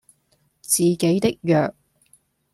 [0.63, 1.75] 自己的弱